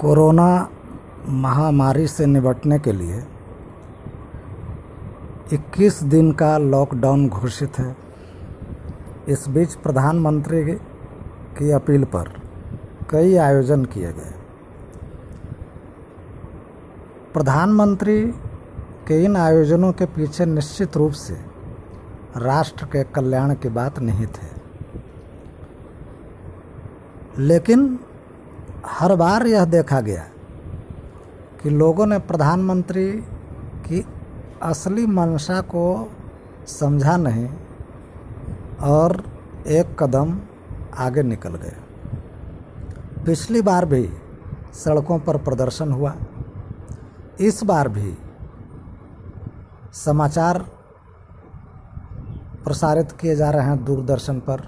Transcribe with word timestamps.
Corona 0.00 0.68
महामारी 1.28 2.06
से 2.06 2.26
निपटने 2.26 2.78
के 2.78 2.92
लिए 2.92 3.24
21 5.52 6.02
दिन 6.02 6.32
का 6.32 6.58
लॉकडाउन 6.58 7.28
घोषित 7.28 7.78
है। 7.78 7.96
इस 9.28 9.48
बीच 9.48 9.74
प्रधानमंत्री 9.74 10.64
की 11.58 11.70
अपील 11.70 12.04
पर 12.04 12.40
कई 13.10 13.36
आयोजन 13.36 13.84
किए 13.84 14.12
गए। 14.12 14.34
प्रधानमंत्री 17.34 18.26
के 19.08 19.24
इन 19.24 19.36
आयोजनों 19.36 19.92
के 19.92 20.04
पीछे 20.04 20.44
निश्चित 20.44 20.96
रूप 20.96 21.12
से 21.12 21.34
राष्ट्र 22.36 22.84
के 22.84 23.04
कल्याण 23.04 23.54
की 23.54 23.68
बात 23.68 23.98
निहित 23.98 24.38
है। 24.38 24.50
लेकिन 27.38 27.98
हर 28.86 29.16
बार 29.16 29.46
यह 29.46 29.64
देखा 29.64 30.00
गया 30.00 30.24
कि 31.62 31.70
लोगों 31.70 32.06
ने 32.06 32.18
प्रधानमंत्री 32.18 33.12
की 33.86 34.06
असली 34.62 35.06
मंशा 35.06 35.60
को 35.60 36.12
समझा 36.66 37.16
नहीं 37.16 37.48
और 38.80 39.24
एक 39.66 40.02
कदम 40.02 40.40
आगे 40.98 41.22
निकल 41.22 41.54
गए 41.54 41.76
पिछली 43.26 43.62
बार 43.62 43.84
भी 43.84 44.10
सड़कों 44.74 45.18
पर 45.18 45.36
प्रदर्शन 45.36 45.92
हुआ। 45.92 46.14
इस 47.40 47.64
बार 47.64 47.88
भी 47.88 48.18
समाचार 49.92 50.58
प्रसारित 52.64 53.12
किए 53.12 53.36
जा 53.36 53.50
रहे 53.50 53.66
हैं 53.66 53.84
दूरदर्शन 53.84 54.40
पर 54.40 54.60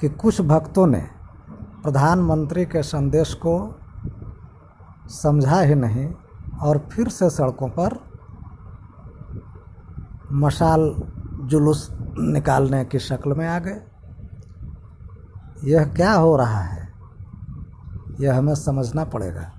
कि 0.00 0.08
कुछ 0.08 0.40
भक्तों 0.40 0.86
ने 0.86 1.15
प्रधानमंत्री 1.86 2.64
के 2.64 2.82
संदेश 2.82 3.34
को 3.34 3.78
समझा 5.08 5.60
ही 5.60 5.74
नहीं 5.74 6.14
और 6.60 6.78
फिर 6.78 7.08
से 7.08 7.30
सड़कों 7.30 7.68
पर 7.68 8.00
मशाल 10.32 10.94
जुलूस 11.44 11.88
निकालने 12.18 12.84
की 12.84 12.98
शक्ल 12.98 13.32
में 13.32 13.48
आ 13.48 13.58
गए। 13.58 13.80
यह 15.64 15.84
क्या 15.84 16.12
हो 16.12 16.36
रहा 16.36 16.60
है? 16.60 16.92
यह 18.20 18.38
हमें 18.38 18.54
समझना 18.54 19.04
पड़ेगा। 19.04 19.52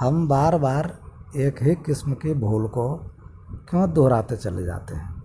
हम 0.00 0.28
बार 0.28 0.58
बार 0.58 0.98
एक 1.36 1.62
ही 1.62 1.74
किस्म 1.74 2.12
की 2.12 2.34
भूल 2.34 2.68
को 2.68 2.94
क्यों 3.70 3.92
दोहराते 3.92 4.36
चले 4.36 4.64
जाते 4.64 4.94
हैं? 4.94 5.22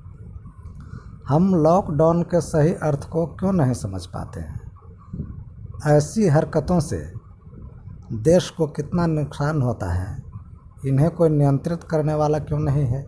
हम 1.28 1.56
लॉकडाउन 1.56 2.24
के 2.24 2.42
सही 2.42 2.74
अर्थ 2.74 3.10
को 3.10 3.26
क्यों 3.26 3.54
नहीं 3.54 3.74
समझ 3.74 4.06
पाते 4.06 4.40
हैं? 4.40 4.67
ऐसी 5.86 6.28
हरकतों 6.28 6.80
से 6.80 7.14
देश 8.14 8.50
को 8.50 8.68
कितना 8.68 9.06
नुकसान 9.06 9.62
होता 9.62 9.92
है, 9.94 10.24
इन्हें 10.86 11.10
कोई 11.12 11.30
नियंत्रित 11.30 11.84
करने 11.84 12.14
वाला 12.14 12.40
क्यों 12.40 12.60
नहीं 12.60 12.86
है? 12.86 13.08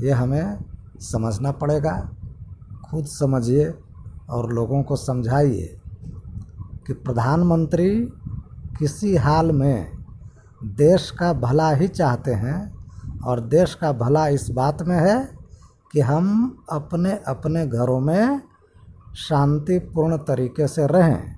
ये 0.00 0.10
हमें 0.10 0.64
समझना 1.00 1.52
पड़ेगा। 1.52 2.10
खुद 2.90 3.04
समझिए 3.04 3.74
और 4.30 4.52
लोगों 4.52 4.82
को 4.82 4.96
समझाइए 4.96 5.80
कि 6.86 6.92
प्रधानमंत्री 6.92 8.00
किसी 8.78 9.16
हाल 9.16 9.52
में 9.52 9.92
देश 10.64 11.10
का 11.10 11.32
भला 11.32 11.70
ही 11.70 11.88
चाहते 11.88 12.34
हैं 12.34 12.74
और 13.18 13.40
देश 13.40 13.74
का 13.74 13.92
भला 13.92 14.28
इस 14.28 14.50
बात 14.50 14.82
में 14.82 14.96
है 14.96 15.38
कि 15.92 16.00
हम 16.00 16.58
अपने 16.72 17.12
अपने 17.26 17.66
घरों 17.66 18.00
में 18.00 18.40
शांतिपूर्ण 19.16 20.16
तरीके 20.16 20.68
से 20.68 20.86
रहें। 20.86 21.37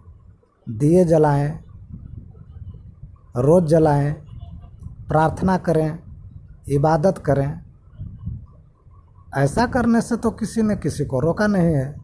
दिए 0.68 1.04
जलाएँ, 1.04 1.60
रोज़ 3.36 3.64
जलाएँ, 3.64 4.12
प्रार्थना 5.08 5.56
करें, 5.56 5.98
इबादत 6.68 7.18
करें। 7.18 7.60
ऐसा 9.36 9.66
करने 9.66 10.00
से 10.00 10.16
तो 10.16 10.30
किसी 10.30 10.62
ने 10.62 10.76
किसी 10.76 11.04
को 11.04 11.20
रोका 11.20 11.46
नहीं 11.46 11.66
है। 11.66 12.00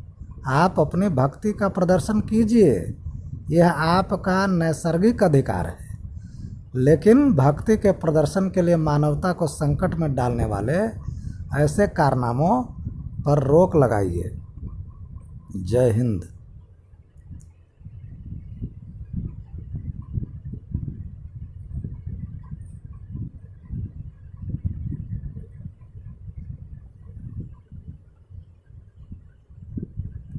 आप 0.46 0.80
अपनी 0.80 1.08
भक्ति 1.08 1.52
का 1.52 1.68
प्रदर्शन 1.68 2.20
कीजिए। 2.20 2.94
यह 3.50 3.72
आपका 3.72 4.46
नैसर्गिक 4.46 5.22
अधिकार 5.22 5.66
है। 5.66 5.98
लेकिन 6.74 7.32
भक्ति 7.34 7.76
के 7.76 7.92
प्रदर्शन 7.92 8.50
के 8.50 8.62
लिए 8.62 8.76
मानवता 8.76 9.32
को 9.32 9.46
संकट 9.46 9.94
में 9.94 10.14
डालने 10.14 10.44
वाले 10.44 10.78
ऐसे 11.62 11.86
कारनामों 11.86 12.62
पर 13.22 13.42
रोक 13.42 13.76
लगाइए। 13.76 14.38
जय 15.56 15.90
हिंद। 15.90 16.35